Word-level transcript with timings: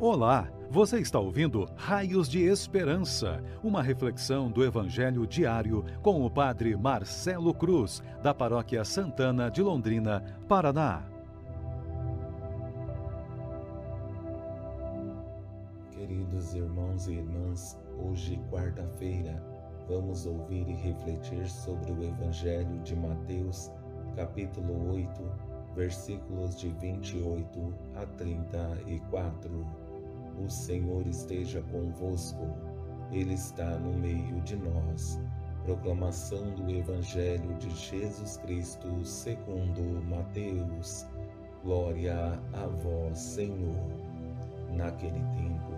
Olá, 0.00 0.50
você 0.68 0.98
está 0.98 1.20
ouvindo 1.20 1.68
Raios 1.76 2.28
de 2.28 2.42
Esperança, 2.42 3.40
uma 3.62 3.80
reflexão 3.80 4.50
do 4.50 4.64
Evangelho 4.64 5.24
diário 5.24 5.84
com 6.02 6.26
o 6.26 6.28
Padre 6.28 6.76
Marcelo 6.76 7.54
Cruz, 7.54 8.02
da 8.20 8.34
Paróquia 8.34 8.84
Santana 8.84 9.48
de 9.48 9.62
Londrina, 9.62 10.20
Paraná. 10.48 11.04
Queridos 15.92 16.54
irmãos 16.54 17.06
e 17.06 17.12
irmãs, 17.12 17.78
hoje, 17.96 18.40
quarta-feira, 18.50 19.40
vamos 19.88 20.26
ouvir 20.26 20.68
e 20.68 20.74
refletir 20.74 21.48
sobre 21.48 21.92
o 21.92 22.02
Evangelho 22.02 22.80
de 22.80 22.96
Mateus, 22.96 23.70
capítulo 24.16 24.92
8, 24.92 25.22
versículos 25.76 26.56
de 26.56 26.70
28 26.70 27.74
a 27.94 28.06
34. 28.06 29.83
O 30.38 30.50
Senhor 30.50 31.06
esteja 31.06 31.62
convosco, 31.70 32.46
Ele 33.12 33.34
está 33.34 33.78
no 33.78 33.92
meio 33.98 34.40
de 34.42 34.56
nós. 34.56 35.20
Proclamação 35.64 36.54
do 36.54 36.70
Evangelho 36.70 37.54
de 37.54 37.70
Jesus 37.70 38.36
Cristo 38.38 39.04
segundo 39.04 40.04
Mateus. 40.04 41.06
Glória 41.62 42.38
a 42.52 42.66
vós, 42.66 43.18
Senhor. 43.18 44.04
Naquele 44.72 45.20
tempo, 45.36 45.72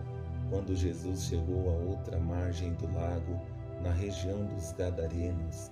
quando 0.50 0.74
Jesus 0.74 1.24
chegou 1.24 1.70
à 1.70 1.74
outra 1.90 2.18
margem 2.18 2.72
do 2.74 2.92
lago, 2.92 3.40
na 3.82 3.92
região 3.92 4.46
dos 4.46 4.72
Gadarenos, 4.72 5.70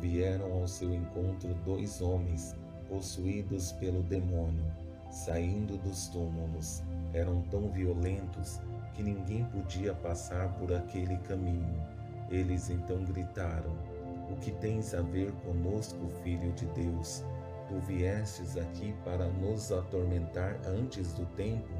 vieram 0.00 0.52
ao 0.52 0.68
seu 0.68 0.92
encontro 0.94 1.54
dois 1.64 2.00
homens 2.00 2.54
possuídos 2.88 3.72
pelo 3.72 4.02
demônio, 4.02 4.64
saindo 5.10 5.76
dos 5.78 6.08
túmulos 6.08 6.82
eram 7.12 7.42
tão 7.42 7.70
violentos 7.70 8.60
que 8.94 9.02
ninguém 9.02 9.44
podia 9.44 9.94
passar 9.94 10.48
por 10.58 10.72
aquele 10.72 11.16
caminho. 11.18 11.82
Eles 12.30 12.70
então 12.70 13.04
gritaram: 13.04 13.72
O 14.30 14.36
que 14.36 14.50
tens 14.52 14.94
a 14.94 15.02
ver 15.02 15.32
conosco, 15.44 16.08
filho 16.22 16.52
de 16.52 16.66
Deus? 16.66 17.24
Tu 17.68 17.78
viestes 17.80 18.56
aqui 18.56 18.94
para 19.04 19.26
nos 19.26 19.72
atormentar 19.72 20.58
antes 20.66 21.12
do 21.12 21.26
tempo? 21.36 21.74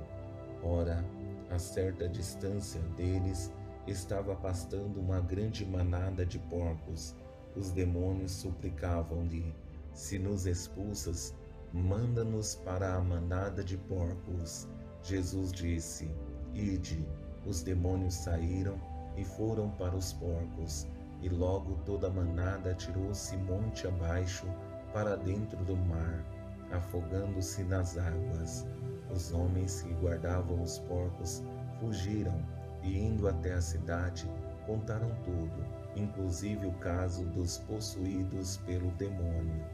Ora, 0.63 1.05
a 1.51 1.59
certa 1.59 2.09
distância 2.09 2.81
deles 2.97 3.53
estava 3.87 4.35
pastando 4.35 5.01
uma 5.01 5.21
grande 5.21 5.65
manada 5.65 6.27
de 6.27 6.39
porcos. 6.39 7.15
Os 7.55 7.71
demônios 7.71 8.33
suplicavam-lhe: 8.33 9.55
Se 9.95 10.19
nos 10.19 10.45
expulsas, 10.47 11.35
manda-nos 11.77 12.55
para 12.55 12.95
a 12.95 13.01
manada 13.01 13.63
de 13.63 13.77
porcos. 13.77 14.67
Jesus 15.03 15.53
disse: 15.53 16.11
Ide. 16.55 17.07
Os 17.45 17.63
demônios 17.63 18.15
saíram 18.15 18.77
e 19.17 19.25
foram 19.25 19.71
para 19.71 19.95
os 19.95 20.13
porcos, 20.15 20.87
e 21.23 21.29
logo 21.29 21.77
toda 21.85 22.09
a 22.09 22.11
manada 22.11 22.73
atirou-se 22.73 23.37
monte 23.37 23.87
abaixo 23.87 24.47
para 24.93 25.17
dentro 25.17 25.65
do 25.65 25.77
mar, 25.77 26.25
afogando-se 26.73 27.63
nas 27.63 27.97
águas. 27.97 28.67
Os 29.15 29.33
homens 29.33 29.83
que 29.83 29.95
guardavam 29.95 30.61
os 30.61 30.81
porcos 30.81 31.43
fugiram 31.79 32.37
e, 32.83 32.99
indo 32.99 33.29
até 33.29 33.53
a 33.53 33.61
cidade, 33.61 34.29
contaram 34.67 35.15
tudo, 35.25 35.65
inclusive 35.95 36.67
o 36.67 36.73
caso 36.73 37.25
dos 37.27 37.59
possuídos 37.59 38.57
pelo 38.67 38.91
demônio. 38.93 39.65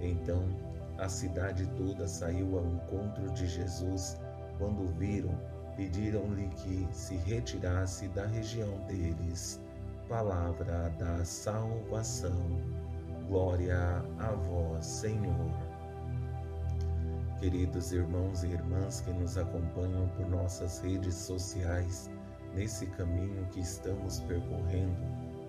Então, 0.00 0.42
a 1.00 1.08
cidade 1.08 1.66
toda 1.78 2.06
saiu 2.06 2.58
ao 2.58 2.66
encontro 2.66 3.30
de 3.32 3.46
Jesus 3.46 4.18
quando 4.58 4.82
o 4.82 4.88
viram, 4.88 5.34
pediram-lhe 5.74 6.48
que 6.48 6.86
se 6.92 7.16
retirasse 7.16 8.06
da 8.08 8.26
região 8.26 8.78
deles. 8.86 9.58
Palavra 10.08 10.90
da 10.98 11.24
salvação. 11.24 12.60
Glória 13.26 14.04
a 14.18 14.32
vós, 14.32 14.84
Senhor. 14.84 15.50
Queridos 17.38 17.92
irmãos 17.92 18.44
e 18.44 18.48
irmãs 18.48 19.00
que 19.00 19.12
nos 19.12 19.38
acompanham 19.38 20.06
por 20.08 20.28
nossas 20.28 20.80
redes 20.80 21.14
sociais, 21.14 22.10
nesse 22.54 22.86
caminho 22.88 23.46
que 23.46 23.60
estamos 23.60 24.20
percorrendo, 24.20 24.98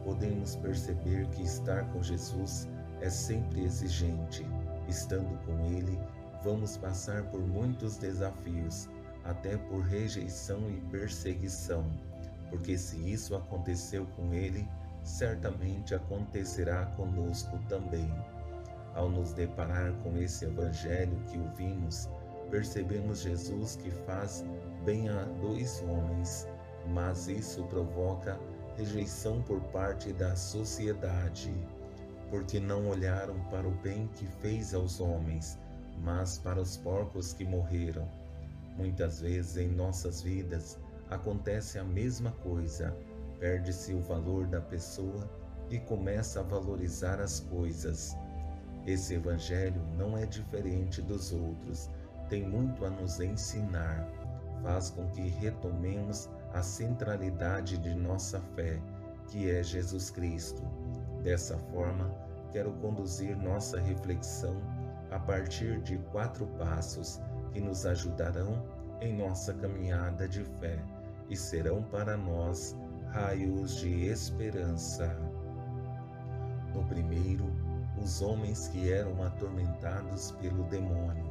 podemos 0.06 0.56
perceber 0.56 1.28
que 1.32 1.42
estar 1.44 1.84
com 1.92 2.02
Jesus 2.02 2.70
é 3.02 3.10
sempre 3.10 3.66
exigente. 3.66 4.46
Estando 4.92 5.40
com 5.46 5.66
Ele, 5.68 5.98
vamos 6.44 6.76
passar 6.76 7.24
por 7.32 7.40
muitos 7.40 7.96
desafios 7.96 8.90
até 9.24 9.56
por 9.56 9.80
rejeição 9.84 10.70
e 10.70 10.82
perseguição, 10.92 11.90
porque 12.50 12.78
se 12.78 12.98
isso 12.98 13.34
aconteceu 13.34 14.06
com 14.18 14.34
ele, 14.34 14.68
certamente 15.02 15.96
acontecerá 15.96 16.88
conosco 16.98 17.58
também. 17.70 18.14
Ao 18.94 19.08
nos 19.08 19.32
deparar 19.32 19.94
com 20.04 20.18
esse 20.18 20.44
evangelho 20.44 21.18
que 21.28 21.40
ouvimos, 21.40 22.10
percebemos 22.50 23.22
Jesus 23.22 23.78
que 23.78 23.92
faz 23.92 24.44
bem 24.84 25.08
a 25.08 25.24
dois 25.40 25.82
homens, 25.88 26.46
mas 26.90 27.30
isso 27.30 27.64
provoca 27.68 28.38
rejeição 28.76 29.42
por 29.44 29.62
parte 29.72 30.12
da 30.12 30.36
sociedade, 30.36 31.54
porque 32.32 32.62
não 32.62 32.88
olharam 32.88 33.38
para 33.52 33.68
o 33.68 33.72
bem 33.84 34.08
que 34.16 34.26
fez 34.26 34.74
aos 34.74 35.02
homens, 35.02 35.60
mas 36.02 36.38
para 36.38 36.62
os 36.62 36.78
porcos 36.78 37.34
que 37.34 37.44
morreram. 37.44 38.08
Muitas 38.78 39.20
vezes 39.20 39.58
em 39.58 39.68
nossas 39.68 40.22
vidas 40.22 40.80
acontece 41.10 41.78
a 41.78 41.84
mesma 41.84 42.32
coisa, 42.32 42.96
perde-se 43.38 43.94
o 43.94 44.02
valor 44.02 44.48
da 44.48 44.62
pessoa 44.62 45.30
e 45.70 45.78
começa 45.78 46.40
a 46.40 46.44
valorizar 46.44 47.20
as 47.20 47.42
coisas. 47.42 48.16
Esse 48.88 49.16
Evangelho 49.16 49.82
não 49.98 50.18
é 50.18 50.26
diferente 50.26 51.02
dos 51.02 51.34
outros, 51.34 51.90
tem 52.30 52.48
muito 52.48 52.86
a 52.86 52.90
nos 52.90 53.20
ensinar, 53.20 54.08
faz 54.64 54.90
com 54.90 55.06
que 55.10 55.22
retomemos 55.22 56.30
a 56.54 56.64
centralidade 56.64 57.78
de 57.78 57.94
nossa 57.94 58.40
fé, 58.56 58.80
que 59.28 59.52
é 59.52 59.62
Jesus 59.62 60.10
Cristo. 60.10 60.64
Dessa 61.24 61.58
forma, 61.72 62.12
quero 62.52 62.72
conduzir 62.74 63.38
nossa 63.38 63.80
reflexão 63.80 64.56
a 65.12 65.20
partir 65.20 65.80
de 65.82 65.98
quatro 66.12 66.48
passos 66.58 67.22
que 67.52 67.60
nos 67.60 67.86
ajudarão 67.86 68.66
em 69.02 69.16
nossa 69.16 69.54
caminhada 69.54 70.28
de 70.28 70.44
fé 70.60 70.80
e 71.30 71.36
serão 71.36 71.84
para 71.84 72.18
nós 72.18 72.76
raios 73.10 73.76
de 73.76 74.06
esperança. 74.06 75.16
No 76.74 76.84
primeiro, 76.86 77.46
os 78.02 78.22
homens 78.22 78.70
que 78.70 78.92
eram 78.92 79.22
atormentados 79.24 80.32
pelo 80.42 80.64
demônio. 80.66 81.30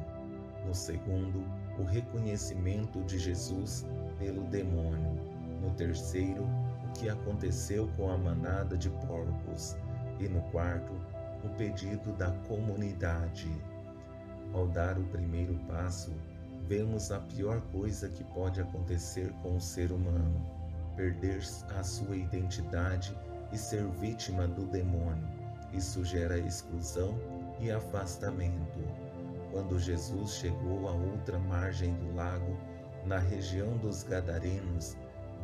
No 0.65 0.73
segundo, 0.73 1.43
o 1.79 1.83
reconhecimento 1.83 3.03
de 3.03 3.17
Jesus 3.17 3.85
pelo 4.19 4.43
demônio. 4.43 5.19
No 5.59 5.71
terceiro, 5.71 6.47
que 6.95 7.09
aconteceu 7.09 7.89
com 7.97 8.09
a 8.09 8.17
manada 8.17 8.77
de 8.77 8.89
porcos. 8.89 9.75
E 10.19 10.27
no 10.27 10.41
quarto, 10.51 10.93
o 11.43 11.49
pedido 11.57 12.11
da 12.13 12.31
comunidade. 12.47 13.49
Ao 14.53 14.67
dar 14.67 14.97
o 14.97 15.03
primeiro 15.05 15.55
passo, 15.67 16.11
vemos 16.67 17.11
a 17.11 17.19
pior 17.19 17.61
coisa 17.71 18.09
que 18.09 18.23
pode 18.23 18.61
acontecer 18.61 19.31
com 19.41 19.55
o 19.55 19.61
ser 19.61 19.91
humano: 19.91 20.45
perder 20.95 21.41
a 21.77 21.83
sua 21.83 22.15
identidade 22.15 23.17
e 23.51 23.57
ser 23.57 23.85
vítima 23.87 24.47
do 24.47 24.65
demônio. 24.67 25.27
Isso 25.73 26.03
gera 26.03 26.37
exclusão 26.37 27.17
e 27.59 27.71
afastamento. 27.71 28.79
Quando 29.51 29.79
Jesus 29.79 30.31
chegou 30.35 30.87
à 30.87 30.91
outra 30.91 31.39
margem 31.39 31.93
do 31.95 32.15
lago, 32.15 32.57
na 33.05 33.17
região 33.17 33.77
dos 33.77 34.03
Gadarenos, 34.03 34.95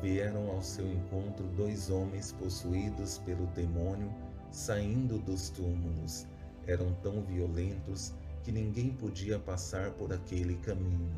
vieram 0.01 0.49
ao 0.51 0.61
seu 0.61 0.91
encontro 0.91 1.45
dois 1.55 1.89
homens 1.89 2.31
possuídos 2.33 3.17
pelo 3.19 3.45
demônio 3.47 4.13
saindo 4.51 5.17
dos 5.19 5.49
túmulos. 5.49 6.25
Eram 6.65 6.94
tão 7.01 7.21
violentos 7.23 8.13
que 8.44 8.51
ninguém 8.51 8.89
podia 8.89 9.39
passar 9.39 9.91
por 9.91 10.11
aquele 10.13 10.55
caminho. 10.57 11.15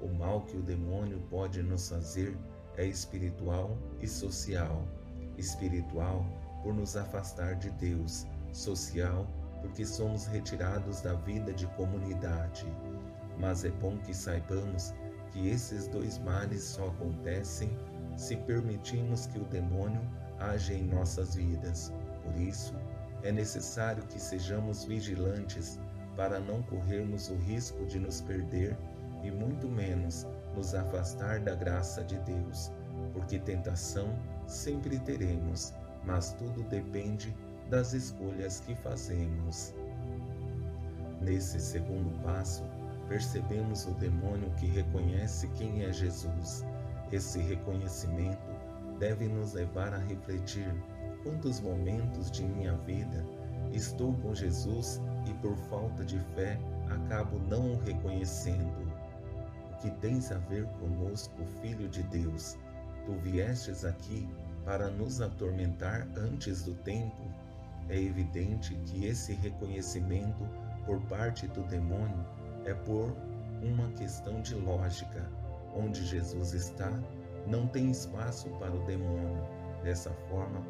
O 0.00 0.08
mal 0.08 0.42
que 0.42 0.56
o 0.56 0.62
demônio 0.62 1.20
pode 1.30 1.62
nos 1.62 1.88
fazer 1.88 2.36
é 2.76 2.86
espiritual 2.86 3.76
e 4.00 4.08
social. 4.08 4.86
Espiritual, 5.36 6.24
por 6.62 6.74
nos 6.74 6.96
afastar 6.96 7.54
de 7.56 7.70
Deus, 7.70 8.26
social, 8.52 9.26
porque 9.60 9.84
somos 9.84 10.26
retirados 10.26 11.00
da 11.00 11.14
vida 11.14 11.52
de 11.52 11.66
comunidade. 11.68 12.66
Mas 13.38 13.64
é 13.64 13.70
bom 13.70 13.96
que 13.98 14.14
saibamos 14.14 14.92
que 15.32 15.48
esses 15.48 15.86
dois 15.88 16.18
males 16.18 16.62
só 16.62 16.88
acontecem 16.88 17.70
se 18.16 18.36
permitirmos 18.36 19.26
que 19.26 19.38
o 19.38 19.44
demônio 19.44 20.00
age 20.38 20.74
em 20.74 20.84
nossas 20.84 21.34
vidas. 21.34 21.92
Por 22.22 22.36
isso, 22.40 22.74
é 23.22 23.30
necessário 23.30 24.02
que 24.04 24.20
sejamos 24.20 24.84
vigilantes 24.84 25.78
para 26.16 26.40
não 26.40 26.62
corrermos 26.62 27.28
o 27.28 27.36
risco 27.36 27.84
de 27.86 27.98
nos 27.98 28.20
perder 28.20 28.76
e 29.22 29.30
muito 29.30 29.68
menos 29.68 30.26
nos 30.54 30.74
afastar 30.74 31.40
da 31.40 31.54
graça 31.54 32.02
de 32.02 32.18
Deus, 32.20 32.70
porque 33.12 33.38
tentação 33.38 34.08
sempre 34.46 34.98
teremos, 35.00 35.74
mas 36.04 36.32
tudo 36.32 36.62
depende 36.64 37.34
das 37.68 37.92
escolhas 37.92 38.60
que 38.60 38.74
fazemos. 38.74 39.74
Nesse 41.20 41.60
segundo 41.60 42.10
passo, 42.22 42.64
percebemos 43.08 43.86
o 43.86 43.92
demônio 43.92 44.50
que 44.52 44.66
reconhece 44.66 45.46
quem 45.48 45.84
é 45.84 45.92
Jesus. 45.92 46.64
Esse 47.12 47.40
reconhecimento 47.40 48.50
deve 48.98 49.26
nos 49.26 49.54
levar 49.54 49.92
a 49.92 49.98
refletir 49.98 50.72
quantos 51.22 51.60
momentos 51.60 52.30
de 52.30 52.44
minha 52.44 52.76
vida 52.78 53.26
estou 53.72 54.14
com 54.14 54.34
Jesus 54.34 55.00
e 55.28 55.34
por 55.34 55.56
falta 55.68 56.04
de 56.04 56.18
fé 56.34 56.58
acabo 56.88 57.38
não 57.48 57.72
o 57.72 57.80
reconhecendo. 57.80 58.90
O 59.72 59.76
que 59.78 59.90
tens 60.00 60.30
a 60.30 60.38
ver 60.38 60.66
conosco, 60.78 61.44
Filho 61.60 61.88
de 61.88 62.02
Deus? 62.04 62.56
Tu 63.06 63.12
viestes 63.22 63.84
aqui 63.84 64.28
para 64.64 64.88
nos 64.90 65.20
atormentar 65.20 66.06
antes 66.16 66.62
do 66.62 66.74
tempo? 66.74 67.22
É 67.88 68.00
evidente 68.00 68.74
que 68.86 69.06
esse 69.06 69.32
reconhecimento 69.32 70.46
por 70.86 71.00
parte 71.02 71.48
do 71.48 71.62
demônio 71.64 72.24
é 72.64 72.74
por 72.74 73.16
uma 73.62 73.90
questão 73.92 74.40
de 74.42 74.54
lógica. 74.54 75.39
Onde 75.74 76.04
Jesus 76.04 76.52
está, 76.52 76.90
não 77.46 77.66
tem 77.66 77.90
espaço 77.90 78.48
para 78.58 78.74
o 78.74 78.84
demônio. 78.84 79.42
Dessa 79.82 80.10
forma, 80.28 80.64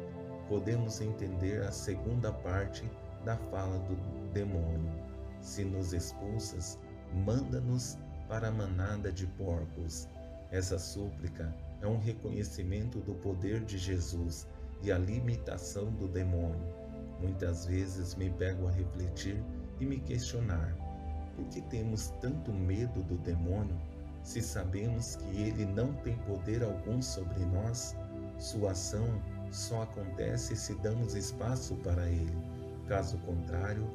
podemos 0.47 1.01
entender 1.01 1.61
a 1.63 1.71
segunda 1.71 2.31
parte 2.31 2.89
da 3.25 3.37
fala 3.37 3.77
do 3.79 3.95
demônio. 4.31 4.91
Se 5.41 5.63
nos 5.63 5.93
expulsas, 5.93 6.79
manda-nos 7.25 7.97
para 8.27 8.47
a 8.47 8.51
manada 8.51 9.11
de 9.11 9.27
porcos. 9.27 10.07
Essa 10.51 10.77
súplica 10.77 11.53
é 11.81 11.87
um 11.87 11.97
reconhecimento 11.97 12.99
do 12.99 13.13
poder 13.15 13.61
de 13.61 13.77
Jesus 13.77 14.47
e 14.81 14.91
a 14.91 14.97
limitação 14.97 15.91
do 15.91 16.07
demônio. 16.07 16.73
Muitas 17.19 17.65
vezes 17.65 18.15
me 18.15 18.29
pego 18.29 18.67
a 18.67 18.71
refletir 18.71 19.43
e 19.79 19.85
me 19.85 19.99
questionar: 19.99 20.75
por 21.35 21.45
que 21.45 21.61
temos 21.61 22.09
tanto 22.21 22.51
medo 22.51 23.03
do 23.03 23.17
demônio 23.17 23.79
se 24.23 24.41
sabemos 24.41 25.15
que 25.15 25.41
ele 25.41 25.65
não 25.65 25.93
tem 25.93 26.15
poder 26.19 26.63
algum 26.63 27.01
sobre 27.01 27.43
nós? 27.45 27.95
Sua 28.37 28.71
ação 28.71 29.21
só 29.51 29.83
acontece 29.83 30.55
se 30.55 30.73
damos 30.75 31.15
espaço 31.15 31.75
para 31.77 32.07
ele. 32.07 32.37
Caso 32.87 33.17
contrário, 33.19 33.87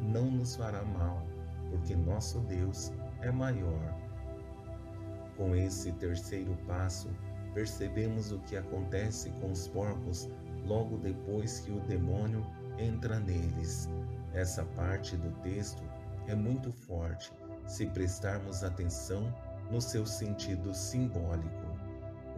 não 0.00 0.30
nos 0.30 0.56
fará 0.56 0.82
mal, 0.82 1.26
porque 1.70 1.94
nosso 1.94 2.40
Deus 2.40 2.92
é 3.20 3.30
maior. 3.30 3.94
Com 5.36 5.54
esse 5.54 5.92
terceiro 5.92 6.56
passo, 6.66 7.08
percebemos 7.54 8.32
o 8.32 8.38
que 8.40 8.56
acontece 8.56 9.30
com 9.40 9.50
os 9.50 9.68
porcos 9.68 10.28
logo 10.66 10.96
depois 10.98 11.60
que 11.60 11.72
o 11.72 11.80
demônio 11.80 12.46
entra 12.78 13.18
neles. 13.18 13.88
Essa 14.32 14.64
parte 14.64 15.16
do 15.16 15.30
texto 15.42 15.82
é 16.26 16.34
muito 16.34 16.72
forte 16.72 17.32
se 17.66 17.86
prestarmos 17.86 18.62
atenção 18.62 19.32
no 19.72 19.80
seu 19.80 20.06
sentido 20.06 20.74
simbólico. 20.74 21.66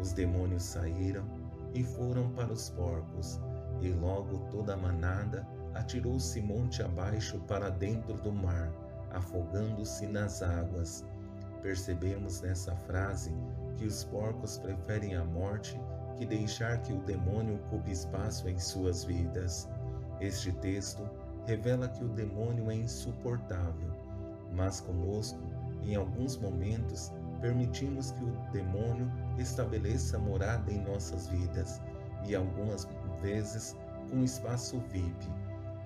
Os 0.00 0.12
demônios 0.12 0.62
saíram 0.62 1.24
e 1.74 1.82
foram 1.82 2.30
para 2.30 2.52
os 2.52 2.70
porcos, 2.70 3.40
e 3.80 3.90
logo 3.90 4.38
toda 4.50 4.74
a 4.74 4.76
manada 4.76 5.46
atirou-se 5.74 6.40
monte 6.40 6.82
abaixo 6.82 7.40
para 7.40 7.68
dentro 7.68 8.14
do 8.14 8.32
mar, 8.32 8.72
afogando-se 9.10 10.06
nas 10.06 10.42
águas. 10.42 11.04
Percebemos 11.60 12.40
nessa 12.40 12.76
frase 12.76 13.32
que 13.76 13.84
os 13.84 14.04
porcos 14.04 14.58
preferem 14.58 15.16
a 15.16 15.24
morte 15.24 15.80
que 16.16 16.24
deixar 16.24 16.80
que 16.82 16.92
o 16.92 17.00
demônio 17.00 17.56
ocupe 17.56 17.90
espaço 17.90 18.48
em 18.48 18.58
suas 18.58 19.02
vidas. 19.02 19.68
Este 20.20 20.52
texto 20.52 21.02
revela 21.46 21.88
que 21.88 22.04
o 22.04 22.08
demônio 22.08 22.70
é 22.70 22.74
insuportável, 22.76 23.90
mas 24.52 24.80
conosco, 24.80 25.40
em 25.82 25.96
alguns 25.96 26.36
momentos, 26.36 27.12
permitimos 27.44 28.10
que 28.12 28.24
o 28.24 28.32
demônio 28.52 29.06
estabeleça 29.36 30.18
morada 30.18 30.72
em 30.72 30.80
nossas 30.80 31.28
vidas 31.28 31.78
e 32.26 32.34
algumas 32.34 32.88
vezes 33.20 33.76
com 34.08 34.24
espaço 34.24 34.78
VIP. 34.90 35.28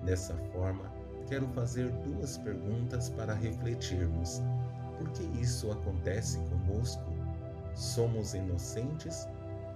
Dessa 0.05 0.33
forma, 0.53 0.89
quero 1.27 1.45
fazer 1.49 1.91
duas 1.91 2.37
perguntas 2.37 3.09
para 3.09 3.33
refletirmos. 3.33 4.41
Por 4.97 5.09
que 5.09 5.23
isso 5.37 5.69
acontece 5.69 6.39
conosco? 6.49 7.03
Somos 7.75 8.33
inocentes 8.33 9.27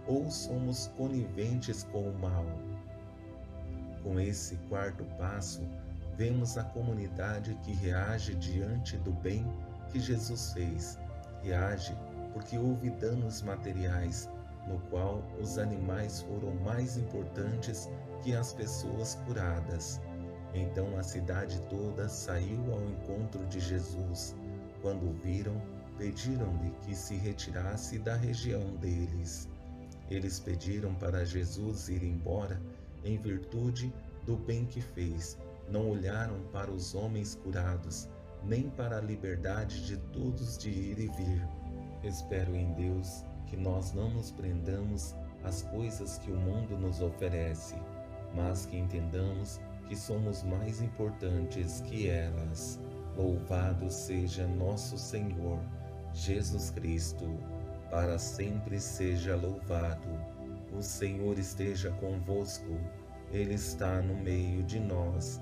ou 0.08 0.32
somos 0.32 0.88
coniventes 0.96 1.84
com 1.92 2.10
o 2.10 2.20
mal? 2.20 2.46
Com 4.04 4.22
esse 4.22 4.56
quarto 4.70 5.04
passo, 5.18 5.62
vemos 6.16 6.58
a 6.58 6.64
comunidade 6.64 7.54
que 7.62 7.74
reage 7.74 8.36
diante 8.36 8.96
do 9.00 9.12
bem 9.12 9.46
que 9.92 10.00
Jesus 10.00 10.54
fez. 10.54 10.98
Reage 11.44 11.96
porque 12.34 12.58
houve 12.58 12.90
danos 12.90 13.42
materiais, 13.42 14.30
no 14.68 14.80
qual 14.90 15.24
os 15.40 15.58
animais 15.58 16.22
foram 16.22 16.54
mais 16.64 16.98
importantes 16.98 17.90
que 18.24 18.34
as 18.34 18.54
pessoas 18.54 19.16
curadas. 19.26 20.02
Então 20.54 20.98
a 20.98 21.04
cidade 21.04 21.62
toda 21.70 22.08
saiu 22.08 22.74
ao 22.74 22.84
encontro 22.84 23.46
de 23.48 23.60
Jesus. 23.60 24.36
Quando 24.82 25.10
o 25.10 25.14
viram, 25.14 25.62
pediram-lhe 25.98 26.72
que 26.82 26.96
se 26.96 27.16
retirasse 27.16 28.00
da 28.00 28.16
região 28.16 28.76
deles. 28.78 29.48
Eles 30.10 30.40
pediram 30.40 30.94
para 30.96 31.26
Jesus 31.26 31.90
ir 31.90 32.04
embora 32.04 32.60
em 33.04 33.18
virtude 33.18 33.94
do 34.26 34.38
bem 34.38 34.66
que 34.66 34.82
fez, 34.82 35.38
não 35.70 35.90
olharam 35.90 36.40
para 36.52 36.72
os 36.72 36.96
homens 36.96 37.36
curados, 37.36 38.08
nem 38.46 38.70
para 38.70 38.98
a 38.98 39.02
liberdade 39.02 39.86
de 39.86 39.98
todos 39.98 40.58
de 40.58 40.70
ir 40.70 41.00
e 41.00 41.08
vir. 41.08 41.48
Espero 42.04 42.56
em 42.56 42.74
Deus 42.74 43.24
que 43.48 43.56
nós 43.56 43.94
não 43.94 44.10
nos 44.10 44.32
prendamos 44.32 45.16
às 45.44 45.62
coisas 45.64 46.18
que 46.18 46.32
o 46.32 46.36
mundo 46.36 46.78
nos 46.78 47.02
oferece, 47.02 47.76
mas 48.34 48.66
que 48.66 48.78
entendamos 48.78 49.60
que 49.88 49.96
somos 49.96 50.44
mais 50.44 50.82
importantes 50.82 51.82
que 51.82 52.10
elas. 52.10 52.80
Louvado 53.16 53.92
seja 53.92 54.48
nosso 54.48 54.98
Senhor 54.98 55.60
Jesus 56.14 56.72
Cristo, 56.72 57.26
para 57.90 58.18
sempre 58.18 58.80
seja 58.80 59.36
louvado. 59.36 60.10
O 60.76 60.82
Senhor 60.82 61.38
esteja 61.38 61.92
convosco 61.92 62.80
ele 63.34 63.56
está 63.56 64.00
no 64.00 64.14
meio 64.14 64.62
de 64.62 64.80
nós. 64.80 65.42